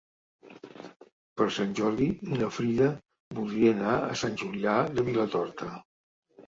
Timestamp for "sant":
1.57-1.75, 4.25-4.43